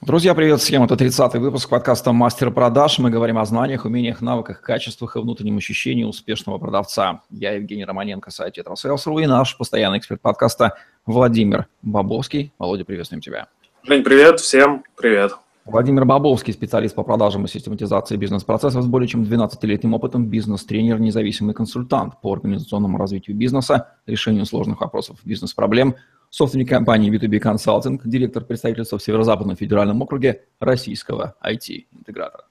Друзья, 0.00 0.32
привет 0.32 0.60
всем. 0.60 0.84
Это 0.84 0.94
30-й 0.94 1.40
выпуск 1.40 1.68
подкаста 1.68 2.12
«Мастер 2.12 2.52
продаж». 2.52 3.00
Мы 3.00 3.10
говорим 3.10 3.36
о 3.36 3.44
знаниях, 3.44 3.84
умениях, 3.84 4.20
навыках, 4.20 4.60
качествах 4.62 5.16
и 5.16 5.18
внутреннем 5.18 5.56
ощущении 5.56 6.04
успешного 6.04 6.56
продавца. 6.58 7.22
Я 7.30 7.54
Евгений 7.54 7.84
Романенко, 7.84 8.30
сайт 8.30 8.54
«Тетрасейлс.ру» 8.54 9.18
и 9.18 9.26
наш 9.26 9.58
постоянный 9.58 9.98
эксперт 9.98 10.20
подкаста 10.20 10.74
Владимир 11.04 11.66
Бабовский. 11.82 12.52
Володя, 12.60 12.84
приветствуем 12.84 13.20
тебя. 13.20 13.48
Жень, 13.82 14.04
привет. 14.04 14.38
Всем 14.38 14.84
привет. 14.96 15.32
Владимир 15.64 16.04
Бабовский, 16.04 16.52
специалист 16.52 16.94
по 16.94 17.02
продажам 17.02 17.46
и 17.46 17.48
систематизации 17.48 18.16
бизнес-процессов 18.16 18.84
с 18.84 18.86
более 18.86 19.08
чем 19.08 19.24
12-летним 19.24 19.94
опытом, 19.94 20.26
бизнес-тренер, 20.26 21.00
независимый 21.00 21.54
консультант 21.54 22.20
по 22.20 22.32
организационному 22.32 22.98
развитию 22.98 23.36
бизнеса, 23.36 23.88
решению 24.06 24.46
сложных 24.46 24.80
вопросов 24.80 25.18
бизнес-проблем– 25.24 25.96
собственник 26.30 26.68
компании 26.68 27.10
B2B 27.10 27.40
Consulting, 27.40 28.00
директор 28.04 28.44
представительства 28.44 28.98
в 28.98 29.02
Северо-Западном 29.02 29.56
федеральном 29.56 30.02
округе 30.02 30.44
российского 30.60 31.36
IT-интегратора. 31.42 32.44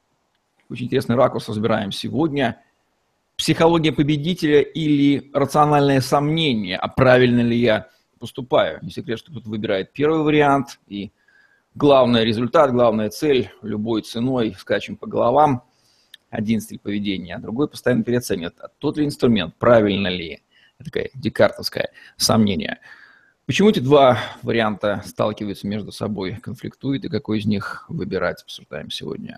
Очень 0.70 0.86
интересный 0.86 1.16
ракурс 1.16 1.48
разбираем 1.48 1.92
сегодня. 1.92 2.62
Психология 3.38 3.92
победителя 3.92 4.62
или 4.62 5.30
рациональное 5.34 6.02
сомнение, 6.02 6.78
а 6.78 6.88
правильно 6.88 7.42
ли 7.42 7.58
я 7.58 7.88
поступаю. 8.20 8.80
Не 8.82 8.90
секрет, 8.90 9.20
что 9.20 9.32
кто-то 9.32 9.50
выбирает 9.50 9.94
первый 9.94 10.24
вариант, 10.24 10.80
и 10.88 11.12
главный 11.76 12.26
результат, 12.26 12.72
главная 12.72 13.10
цель 13.10 13.52
любой 13.62 14.02
ценой 14.02 14.56
скачем 14.58 14.98
по 14.98 15.06
головам. 15.06 15.64
Один 16.32 16.60
стиль 16.60 16.80
поведения, 16.80 17.36
а 17.36 17.40
другой 17.40 17.70
постоянно 17.70 18.04
переоценивает. 18.04 18.60
А 18.60 18.70
тот 18.80 18.98
ли 18.98 19.06
инструмент, 19.06 19.56
правильно 19.58 20.08
ли? 20.08 20.42
Это 20.80 20.92
такое 20.92 21.10
декартовское 21.14 21.92
сомнение– 22.18 22.80
Почему 23.48 23.70
эти 23.70 23.80
два 23.80 24.20
варианта 24.44 25.02
сталкиваются 25.06 25.68
между 25.68 25.94
собой, 25.94 26.38
конфликтуют, 26.44 27.06
и 27.06 27.10
какой 27.10 27.40
из 27.40 27.46
них 27.46 27.86
выбирать, 27.88 28.44
обсуждаем 28.44 28.92
сегодня? 28.92 29.38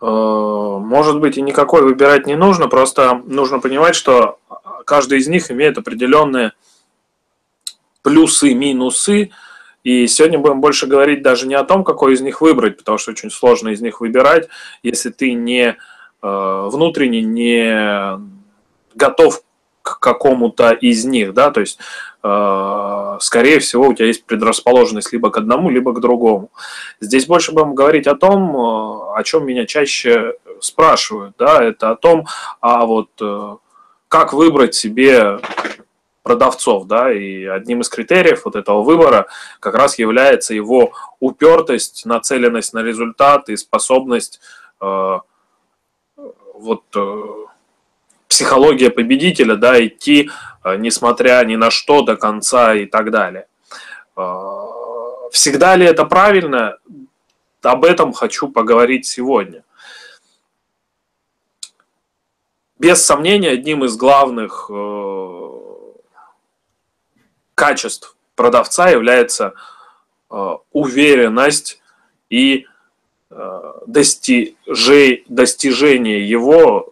Э, 0.00 0.04
может 0.04 1.20
быть, 1.20 1.38
и 1.38 1.42
никакой 1.42 1.82
выбирать 1.82 2.26
не 2.26 2.34
нужно, 2.34 2.66
просто 2.66 3.22
нужно 3.26 3.60
понимать, 3.60 3.94
что 3.94 4.40
каждый 4.84 5.20
из 5.20 5.28
них 5.28 5.52
имеет 5.52 5.78
определенные 5.78 6.50
плюсы, 8.02 8.54
минусы, 8.54 9.30
и 9.84 10.08
сегодня 10.08 10.40
будем 10.40 10.60
больше 10.60 10.88
говорить 10.88 11.22
даже 11.22 11.46
не 11.46 11.54
о 11.54 11.62
том, 11.62 11.84
какой 11.84 12.14
из 12.14 12.22
них 12.22 12.40
выбрать, 12.40 12.76
потому 12.76 12.98
что 12.98 13.12
очень 13.12 13.30
сложно 13.30 13.68
из 13.68 13.80
них 13.80 14.00
выбирать, 14.00 14.48
если 14.82 15.10
ты 15.10 15.34
не 15.34 15.76
э, 16.22 16.68
внутренне 16.72 17.22
не 17.22 18.20
готов 18.96 19.44
к 19.82 19.98
какому-то 19.98 20.70
из 20.70 21.04
них, 21.04 21.34
да, 21.34 21.50
то 21.50 21.60
есть, 21.60 21.78
э, 22.22 23.16
скорее 23.20 23.58
всего, 23.58 23.88
у 23.88 23.94
тебя 23.94 24.06
есть 24.06 24.24
предрасположенность 24.24 25.12
либо 25.12 25.30
к 25.30 25.36
одному, 25.36 25.70
либо 25.70 25.92
к 25.92 26.00
другому. 26.00 26.50
Здесь 27.00 27.26
больше 27.26 27.52
будем 27.52 27.74
говорить 27.74 28.06
о 28.06 28.14
том, 28.14 28.56
э, 28.56 29.18
о 29.18 29.22
чем 29.24 29.46
меня 29.46 29.66
чаще 29.66 30.34
спрашивают, 30.60 31.34
да, 31.38 31.62
это 31.62 31.90
о 31.90 31.96
том, 31.96 32.26
а 32.60 32.86
вот 32.86 33.10
э, 33.20 33.56
как 34.08 34.32
выбрать 34.32 34.74
себе 34.74 35.40
продавцов, 36.22 36.86
да, 36.86 37.12
и 37.12 37.44
одним 37.44 37.80
из 37.80 37.88
критериев 37.88 38.44
вот 38.44 38.56
этого 38.56 38.82
выбора 38.82 39.26
как 39.60 39.74
раз 39.74 39.98
является 39.98 40.54
его 40.54 40.92
упертость, 41.18 42.06
нацеленность 42.06 42.72
на 42.72 42.82
результат 42.82 43.48
и 43.48 43.56
способность 43.56 44.40
э, 44.80 45.18
вот 46.54 46.84
э, 46.94 47.24
психология 48.32 48.88
победителя, 48.88 49.56
да, 49.56 49.84
идти, 49.84 50.30
э, 50.64 50.76
несмотря 50.76 51.44
ни 51.44 51.56
на 51.56 51.70
что, 51.70 52.00
до 52.00 52.16
конца 52.16 52.74
и 52.74 52.86
так 52.86 53.10
далее. 53.10 53.46
Э, 54.16 54.22
всегда 55.30 55.76
ли 55.76 55.84
это 55.84 56.06
правильно? 56.06 56.78
Об 57.60 57.84
этом 57.84 58.14
хочу 58.14 58.48
поговорить 58.48 59.04
сегодня. 59.04 59.64
Без 62.78 63.04
сомнения, 63.04 63.50
одним 63.50 63.84
из 63.84 63.98
главных 63.98 64.70
э, 64.72 65.50
качеств 67.54 68.16
продавца 68.34 68.88
является 68.88 69.52
уверенность 70.72 71.82
и 72.30 72.66
достижение 73.28 74.54
его 76.26 76.88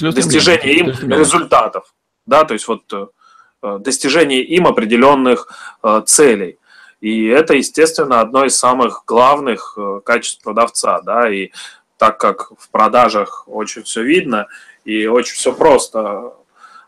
достижение 0.00 0.74
им 0.74 0.88
результатов, 0.88 1.94
да, 2.26 2.44
то 2.44 2.54
есть 2.54 2.66
вот 2.68 2.82
э, 2.92 3.78
достижение 3.78 4.42
им 4.42 4.66
определенных 4.66 5.48
э, 5.82 6.02
целей. 6.06 6.58
И 7.00 7.26
это, 7.26 7.54
естественно, 7.54 8.20
одно 8.20 8.44
из 8.44 8.56
самых 8.56 9.04
главных 9.06 9.74
э, 9.76 10.00
качеств 10.04 10.42
продавца, 10.42 11.00
да, 11.00 11.30
и 11.30 11.50
так 11.96 12.18
как 12.18 12.52
в 12.58 12.70
продажах 12.70 13.44
очень 13.46 13.82
все 13.82 14.02
видно 14.02 14.46
и 14.84 15.06
очень 15.06 15.34
все 15.34 15.52
просто, 15.52 16.32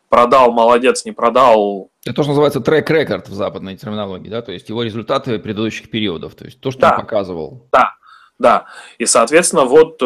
продал, 0.09 0.53
молодец, 0.53 1.05
не 1.05 1.13
продал. 1.13 1.91
Это 2.05 2.15
тоже 2.15 2.31
называется 2.31 2.61
трек-рекорд 2.61 3.29
в 3.29 3.35
западной 3.35 3.77
терминологии, 3.77 4.29
да, 4.29 4.43
то 4.43 4.53
есть 4.53 4.69
его 4.69 4.83
результаты 4.83 5.39
предыдущих 5.39 5.91
периодов, 5.91 6.35
то 6.35 6.45
есть 6.45 6.61
то, 6.61 6.71
что 6.71 6.81
да, 6.81 6.91
он 6.93 7.01
показывал. 7.01 7.69
Да, 7.73 7.95
да, 8.39 8.67
и, 8.99 9.07
соответственно, 9.07 9.65
вот 9.65 10.03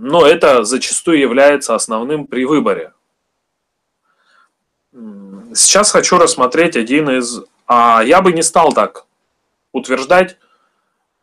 но 0.00 0.24
это 0.24 0.62
зачастую 0.62 1.18
является 1.18 1.74
основным 1.74 2.26
при 2.26 2.44
выборе. 2.44 2.92
Сейчас 5.54 5.90
хочу 5.90 6.18
рассмотреть 6.18 6.76
один 6.76 7.10
из... 7.10 7.40
А 7.66 8.02
я 8.04 8.22
бы 8.22 8.32
не 8.32 8.42
стал 8.42 8.72
так 8.72 9.06
утверждать, 9.72 10.38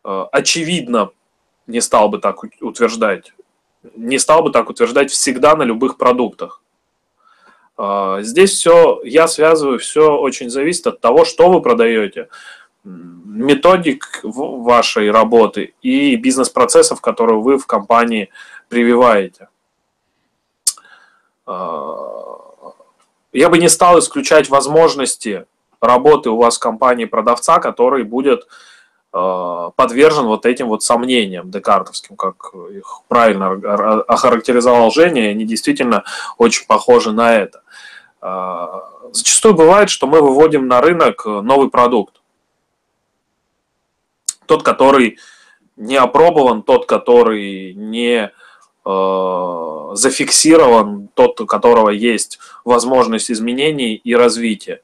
э, 0.04 0.26
очевидно, 0.32 1.10
не 1.68 1.82
стал 1.82 2.10
бы 2.10 2.20
так 2.20 2.44
утверждать, 2.62 3.34
не 3.96 4.20
стал 4.20 4.44
бы 4.44 4.52
так 4.52 4.70
утверждать 4.70 5.10
всегда 5.10 5.56
на 5.56 5.64
любых 5.64 5.98
продуктах. 5.98 6.62
Э, 7.78 8.20
здесь 8.22 8.52
все, 8.52 9.02
я 9.04 9.28
связываю, 9.28 9.80
все 9.80 10.16
очень 10.18 10.50
зависит 10.50 10.86
от 10.86 11.00
того, 11.00 11.26
что 11.26 11.50
вы 11.50 11.62
продаете, 11.62 12.28
методик 12.86 14.20
вашей 14.24 15.12
работы 15.12 15.74
и 15.82 16.16
бизнес-процессов, 16.16 17.02
которые 17.02 17.40
вы 17.40 17.58
в 17.58 17.66
компании 17.66 18.30
прививаете. 18.70 19.50
А, 21.46 22.36
я 23.34 23.50
бы 23.50 23.58
не 23.58 23.70
стал 23.70 24.00
исключать 24.00 24.50
возможности 24.50 25.46
работы 25.82 26.30
у 26.30 26.38
вас 26.38 26.58
в 26.58 26.62
компании 26.62 27.06
продавца, 27.06 27.60
который 27.60 28.04
будет 28.04 28.48
а, 29.12 29.72
подвержен 29.72 30.26
вот 30.26 30.46
этим 30.46 30.68
вот 30.68 30.84
сомнениям 30.84 31.52
декартовским, 31.52 32.16
как 32.16 32.54
их 32.72 33.02
правильно 33.08 33.52
охарактеризовал 34.08 34.92
Женя, 34.92 35.26
и 35.26 35.32
они 35.32 35.46
действительно 35.46 36.04
очень 36.38 36.66
похожи 36.66 37.12
на 37.12 37.36
это. 37.36 37.62
А, 38.22 38.90
зачастую 39.12 39.54
бывает, 39.54 39.90
что 39.90 40.08
мы 40.08 40.22
выводим 40.22 40.68
на 40.68 40.82
рынок 40.82 41.26
новый 41.26 41.70
продукт. 41.70 42.22
Тот, 44.48 44.64
который 44.64 45.18
не 45.76 45.96
опробован, 45.98 46.62
тот, 46.62 46.86
который 46.86 47.74
не 47.74 48.32
Э, 48.32 48.32
зафиксирован, 48.86 51.10
тот, 51.14 51.42
у 51.42 51.46
которого 51.46 51.90
есть 51.90 52.40
возможность 52.64 53.32
изменений 53.32 53.96
и 53.96 54.16
развития. 54.16 54.82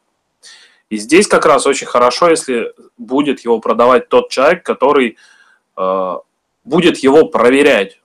И 0.90 0.98
здесь 0.98 1.28
как 1.28 1.46
раз 1.46 1.68
очень 1.68 1.88
хорошо, 1.88 2.30
если 2.30 2.74
будет 2.98 3.42
его 3.42 3.60
продавать 3.60 4.10
тот 4.10 4.30
человек, 4.30 4.64
который 4.64 5.18
э, 5.78 6.16
будет 6.66 6.98
его 6.98 7.28
проверять, 7.28 8.02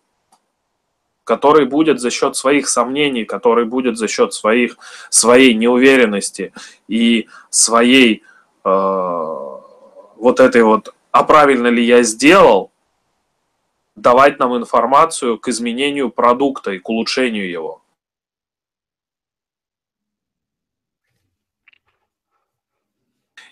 который 1.25 1.67
будет 1.67 2.01
за 2.01 2.11
счет 2.11 2.37
своих 2.37 2.69
сомнений, 2.69 3.25
который 3.25 3.65
будет 3.65 3.99
за 3.99 4.07
счет 4.07 4.33
своих, 4.33 4.77
своей 5.11 5.55
неуверенности 5.55 6.53
и 6.87 7.27
своей 7.51 8.23
э, 8.65 8.69
вот 8.69 10.39
этой 10.39 10.63
вот, 10.63 10.95
а 11.11 11.25
правильно 11.25 11.67
ли 11.67 11.85
я 11.85 12.05
сделал, 12.05 12.71
давать 13.97 14.39
нам 14.39 14.57
информацию 14.57 15.39
к 15.39 15.49
изменению 15.49 16.11
продукта 16.11 16.73
и 16.73 16.79
к 16.79 16.89
улучшению 16.89 17.51
его. 17.51 17.83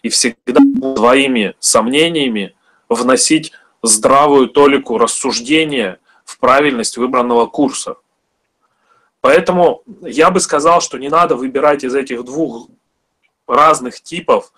И 0.02 0.10
всегда 0.10 0.60
своими 0.96 1.54
сомнениями 1.58 2.54
вносить 2.90 3.52
здравую 3.82 4.48
толику 4.48 4.98
рассуждения 4.98 5.98
в 6.24 6.38
правильность 6.38 6.98
выбранного 6.98 7.46
курса. 7.46 7.96
Поэтому 9.22 9.82
я 10.02 10.30
бы 10.30 10.40
сказал, 10.40 10.82
что 10.82 10.98
не 10.98 11.08
надо 11.08 11.36
выбирать 11.36 11.84
из 11.84 11.94
этих 11.94 12.24
двух 12.24 12.68
разных 13.46 14.02
типов 14.02 14.52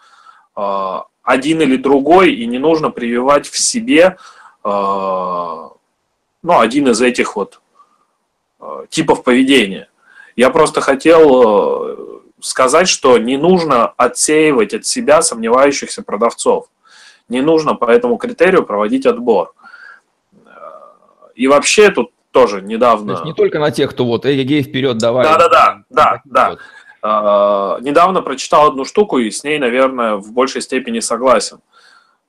а, 0.57 1.07
один 1.23 1.61
или 1.61 1.77
другой, 1.77 2.35
и 2.35 2.47
не 2.47 2.59
нужно 2.59 2.91
прививать 2.91 3.47
в 3.47 3.57
себе 3.57 4.17
ну, 4.67 6.61
один 6.61 6.89
из 6.89 7.01
этих 7.01 7.37
вот 7.37 7.61
э, 8.61 8.87
типов 8.89 9.23
поведения. 9.23 9.89
Я 10.35 10.51
просто 10.51 10.81
хотел 10.81 11.43
э, 11.43 11.97
сказать, 12.41 12.89
что 12.89 13.19
не 13.19 13.37
нужно 13.37 13.87
отсеивать 13.87 14.75
от 14.75 14.87
себя 14.87 15.23
сомневающихся 15.23 16.03
продавцов. 16.03 16.69
Не 17.29 17.41
нужно 17.41 17.75
по 17.75 17.91
этому 17.91 18.17
критерию 18.17 18.65
проводить 18.65 19.07
отбор. 19.07 19.55
И 21.35 21.49
вообще 21.49 21.91
тут 21.91 22.13
тоже 22.31 22.63
недавно... 22.63 23.07
То 23.07 23.13
есть 23.13 23.25
не 23.25 23.35
только 23.35 23.59
на 23.59 23.71
тех, 23.71 23.91
кто 23.91 24.05
вот, 24.05 24.25
эй, 24.25 24.43
гей, 24.45 24.63
вперед, 24.63 24.99
давай. 24.99 25.25
Да-да-да, 25.25 25.83
да, 25.91 26.23
да. 26.25 27.79
Недавно 27.81 28.23
прочитал 28.23 28.69
одну 28.69 28.85
штуку 28.85 29.19
и 29.19 29.31
с 29.31 29.45
ней, 29.45 29.59
наверное, 29.59 30.17
в 30.17 30.33
большей 30.33 30.63
степени 30.63 31.01
согласен. 31.01 31.59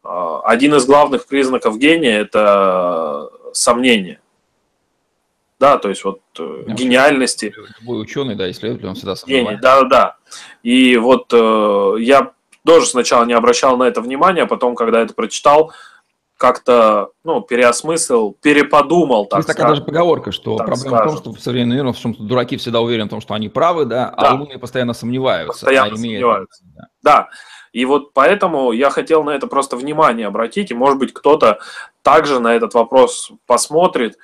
А, 0.07 0.41
один 0.45 0.73
из 0.75 0.85
главных 0.85 1.27
признаков 1.27 1.77
гения– 1.77 2.19
это 2.21 3.29
сомнение. 3.51 4.21
Да, 5.59 5.77
то 5.77 5.89
есть 5.89 6.03
вот 6.05 6.21
э, 6.39 6.63
гениальности. 6.67 7.53
Любой 7.81 8.01
ученый, 8.01 8.35
да, 8.35 8.49
исследователь, 8.49 8.87
он 8.87 8.95
всегда 8.95 9.15
сомневается. 9.15 9.61
Да, 9.61 9.81
да, 9.81 9.89
да. 9.89 10.15
И 10.61 10.97
вот 10.97 11.33
э, 11.33 11.95
я 11.99 12.31
тоже 12.63 12.85
сначала 12.85 13.25
не 13.25 13.33
обращал 13.33 13.75
на 13.75 13.83
это 13.83 14.01
внимания, 14.01 14.43
а 14.43 14.47
потом, 14.47 14.75
когда 14.75 15.01
это 15.01 15.13
прочитал, 15.13 15.73
как-то, 16.37 17.09
ну, 17.23 17.41
переосмыслил, 17.41 18.37
переподумал, 18.41 19.25
так 19.25 19.39
Есть 19.39 19.47
такая 19.47 19.69
даже 19.69 19.83
поговорка, 19.83 20.31
что 20.31 20.57
проблема 20.57 20.97
скажем. 20.97 20.99
в 20.99 21.11
том, 21.11 21.17
что 21.17 21.33
в 21.33 21.43
современном 21.43 21.77
мире, 21.77 21.91
в 21.91 21.99
том, 21.99 22.13
что 22.13 22.23
дураки 22.23 22.57
всегда 22.57 22.79
уверены 22.79 23.07
в 23.07 23.09
том, 23.09 23.21
что 23.21 23.33
они 23.33 23.49
правы, 23.49 23.85
да, 23.85 24.09
а 24.09 24.21
да. 24.21 24.29
а 24.29 24.35
умные 24.35 24.59
постоянно 24.59 24.93
сомневаются. 24.93 25.53
Постоянно 25.53 25.93
а 25.93 25.97
сомневаются. 25.97 26.63
Да. 26.75 26.87
Да. 27.07 27.29
И 27.71 27.85
вот 27.85 28.11
поэтому 28.13 28.73
я 28.73 28.89
хотел 28.89 29.23
на 29.23 29.31
это 29.31 29.47
просто 29.47 29.77
внимание 29.77 30.27
обратить, 30.27 30.71
и, 30.71 30.73
может 30.75 30.97
быть, 30.97 31.13
кто-то 31.13 31.59
также 32.01 32.39
на 32.41 32.53
этот 32.53 32.73
вопрос 32.73 33.31
посмотрит, 33.45 34.17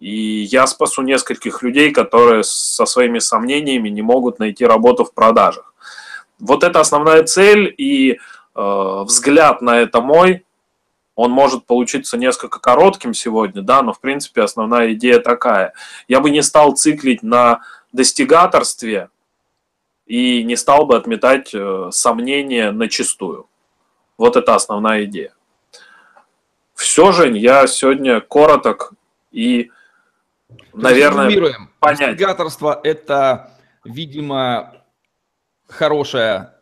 и 0.00 0.42
я 0.42 0.66
спасу 0.66 1.00
нескольких 1.00 1.62
людей, 1.62 1.92
которые 1.92 2.42
со 2.42 2.84
своими 2.84 3.20
сомнениями 3.20 3.88
не 3.88 4.02
могут 4.02 4.38
найти 4.38 4.66
работу 4.66 5.04
в 5.04 5.14
продажах. 5.14 5.72
Вот 6.38 6.62
это 6.62 6.80
основная 6.80 7.22
цель, 7.22 7.74
и 7.78 8.12
э, 8.12 9.02
взгляд 9.06 9.62
на 9.62 9.78
это 9.78 10.02
мой, 10.02 10.44
он 11.14 11.30
может 11.30 11.64
получиться 11.64 12.18
несколько 12.18 12.60
коротким 12.60 13.14
сегодня, 13.14 13.62
да, 13.62 13.80
но 13.80 13.94
в 13.94 14.00
принципе 14.00 14.42
основная 14.42 14.92
идея 14.92 15.20
такая. 15.20 15.72
Я 16.08 16.20
бы 16.20 16.28
не 16.28 16.42
стал 16.42 16.72
циклить 16.72 17.22
на 17.22 17.60
достигаторстве 17.92 19.08
и 20.06 20.44
не 20.44 20.56
стал 20.56 20.86
бы 20.86 20.96
отметать 20.96 21.52
э, 21.52 21.88
сомнения 21.90 22.70
на 22.70 22.88
чистую. 22.88 23.48
Вот 24.16 24.36
это 24.36 24.54
основная 24.54 25.04
идея. 25.04 25.34
Все, 26.74 27.12
Жень, 27.12 27.36
я 27.36 27.66
сегодня 27.66 28.20
короток 28.20 28.92
и, 29.32 29.70
наверное, 30.72 31.28
понять. 31.80 32.12
Достигаторство– 32.12 32.80
это, 32.84 33.50
видимо, 33.84 34.74
хорошая 35.66 36.60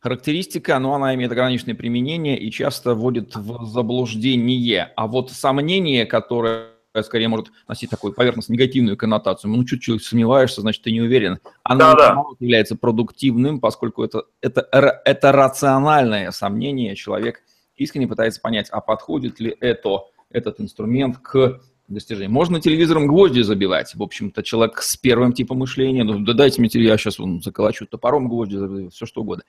характеристика, 0.00 0.78
но 0.78 0.94
она 0.94 1.14
имеет 1.14 1.30
ограниченное 1.30 1.74
применение 1.74 2.38
и 2.38 2.50
часто 2.50 2.94
вводит 2.94 3.36
в 3.36 3.66
заблуждение. 3.66 4.92
А 4.96 5.06
вот 5.06 5.30
сомнение, 5.30 6.06
которое 6.06 6.70
скорее 7.02 7.28
может 7.28 7.52
носить 7.68 7.90
такую 7.90 8.12
поверхностно 8.12 8.52
негативную 8.52 8.96
коннотацию. 8.96 9.50
Ну, 9.50 9.64
чуть-чуть 9.64 10.02
сомневаешься, 10.02 10.60
значит, 10.60 10.82
ты 10.82 10.92
не 10.92 11.00
уверен. 11.00 11.38
Оно 11.62 11.78
да, 11.78 11.94
да. 11.94 12.24
является 12.40 12.76
продуктивным, 12.76 13.60
поскольку 13.60 14.02
это, 14.02 14.24
это, 14.40 14.68
это 15.04 15.32
рациональное 15.32 16.30
сомнение. 16.30 16.96
Человек 16.96 17.42
искренне 17.76 18.08
пытается 18.08 18.40
понять, 18.40 18.68
а 18.70 18.80
подходит 18.80 19.40
ли 19.40 19.56
это, 19.60 20.04
этот 20.30 20.60
инструмент 20.60 21.18
к 21.18 21.60
достижению. 21.88 22.30
Можно 22.30 22.60
телевизором 22.60 23.06
гвозди 23.06 23.42
забивать. 23.42 23.94
В 23.94 24.02
общем-то, 24.02 24.42
человек 24.42 24.80
с 24.82 24.96
первым 24.96 25.32
типом 25.32 25.58
мышления, 25.58 26.04
ну, 26.04 26.18
да 26.20 26.34
дайте 26.34 26.60
мне 26.60 26.70
я 26.72 26.96
сейчас 26.96 27.18
вон, 27.18 27.42
заколочу 27.42 27.86
топором 27.86 28.28
гвозди, 28.28 28.88
все 28.90 29.06
что 29.06 29.22
угодно. 29.22 29.44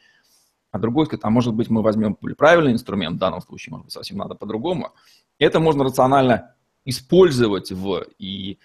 А 0.72 0.80
другой 0.80 1.06
сказать, 1.06 1.24
а 1.24 1.30
может 1.30 1.54
быть 1.54 1.70
мы 1.70 1.82
возьмем 1.82 2.16
правильный 2.16 2.72
инструмент, 2.72 3.18
в 3.18 3.20
данном 3.20 3.42
случае, 3.42 3.72
может 3.72 3.86
быть, 3.86 3.94
совсем 3.94 4.18
надо 4.18 4.36
по-другому. 4.36 4.92
Это 5.38 5.60
можно 5.60 5.84
рационально 5.84 6.56
использовать 6.86 7.72
в 7.72 8.06
и 8.18 8.58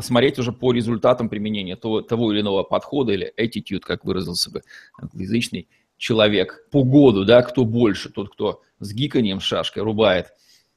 смотреть 0.00 0.38
уже 0.38 0.52
по 0.52 0.72
результатам 0.72 1.28
применения 1.28 1.76
того, 1.76 2.02
того 2.02 2.32
или 2.32 2.40
иного 2.40 2.62
подхода 2.62 3.12
или 3.12 3.32
attitude, 3.38 3.80
как 3.80 4.04
выразился 4.04 4.50
бы 4.50 4.62
англоязычный 5.00 5.68
человек, 5.96 6.68
по 6.70 6.82
году, 6.82 7.24
да, 7.24 7.42
кто 7.42 7.64
больше, 7.64 8.10
тот, 8.10 8.32
кто 8.32 8.62
с 8.80 8.92
гиканием, 8.92 9.40
шашкой 9.40 9.82
рубает, 9.82 10.32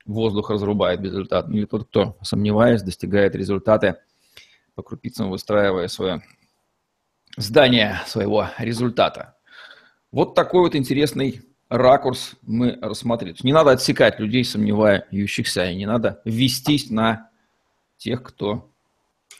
воздух 0.05 0.49
разрубает 0.49 1.01
без 1.01 1.11
результата, 1.11 1.51
или 1.51 1.65
тот, 1.65 1.87
кто, 1.89 2.17
сомневаясь, 2.21 2.83
достигает 2.83 3.35
результаты, 3.35 3.97
по 4.75 4.83
крупицам 4.83 5.31
выстраивая 5.31 5.87
свое 5.87 6.21
здание 7.35 8.01
своего 8.05 8.47
результата. 8.59 9.35
Вот 10.11 10.35
такой 10.35 10.61
вот 10.61 10.75
интересный 10.75 11.41
ракурс 11.69 12.35
мы 12.41 12.77
рассмотрели. 12.81 13.35
Не 13.43 13.53
надо 13.53 13.71
отсекать 13.71 14.19
людей, 14.19 14.43
сомневающихся, 14.43 15.69
и 15.69 15.75
не 15.75 15.85
надо 15.85 16.21
вестись 16.25 16.89
на 16.89 17.29
тех, 17.97 18.23
кто 18.23 18.69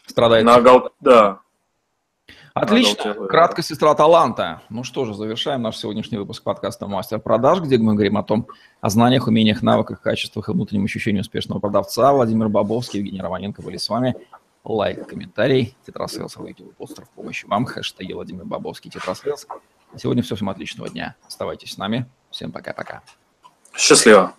страдает. 0.06 0.44
На 0.44 0.60
гол... 0.60 0.90
Да. 1.00 1.40
Отлично. 2.54 3.14
Кратко 3.14 3.62
сестра 3.62 3.94
таланта. 3.94 4.62
Ну 4.68 4.82
что 4.82 5.04
же, 5.04 5.14
завершаем 5.14 5.62
наш 5.62 5.76
сегодняшний 5.76 6.18
выпуск 6.18 6.42
подкаста 6.42 6.88
«Мастер 6.88 7.20
продаж», 7.20 7.60
где 7.60 7.78
мы 7.78 7.94
говорим 7.94 8.16
о 8.16 8.24
том, 8.24 8.48
о 8.80 8.90
знаниях, 8.90 9.28
умениях, 9.28 9.62
навыках, 9.62 10.00
качествах 10.02 10.48
и 10.48 10.52
внутреннем 10.52 10.84
ощущении 10.84 11.20
успешного 11.20 11.60
продавца. 11.60 12.12
Владимир 12.12 12.48
Бабовский, 12.48 12.98
Евгений 12.98 13.20
Романенко 13.20 13.62
были 13.62 13.76
с 13.76 13.88
вами. 13.88 14.16
Лайк, 14.64 15.06
комментарий, 15.06 15.76
тетрасейлс, 15.86 16.36
YouTube 16.36 16.74
постер 16.74 17.04
в 17.04 17.10
помощь 17.10 17.44
вам, 17.44 17.64
хэштеги 17.64 18.12
Владимир 18.12 18.44
Бабовский, 18.44 18.90
тетрасейлс. 18.90 19.46
Сегодня 19.96 20.22
все, 20.22 20.34
всем 20.34 20.50
отличного 20.50 20.90
дня. 20.90 21.14
Оставайтесь 21.26 21.72
с 21.74 21.78
нами. 21.78 22.06
Всем 22.30 22.52
пока-пока. 22.52 23.02
Счастливо. 23.74 24.34